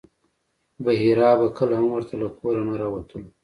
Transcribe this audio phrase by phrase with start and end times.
[0.83, 3.27] بحیرا به کله هم ورته له کوره نه راوتلو.